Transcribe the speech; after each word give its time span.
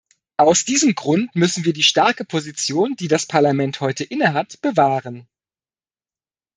Aus 0.37 0.65
diesem 0.65 0.95
Grund 0.95 1.35
müssen 1.35 1.63
wir 1.63 1.73
die 1.73 1.83
starke 1.83 2.25
Position, 2.25 2.95
die 2.95 3.07
das 3.07 3.27
Parlament 3.27 3.81
heute 3.81 4.03
innehat, 4.03 4.59
bewahren. 4.63 5.27